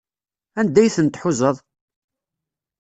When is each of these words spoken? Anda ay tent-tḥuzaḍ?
Anda 0.59 0.79
ay 0.81 0.91
tent-tḥuzaḍ? 0.95 1.57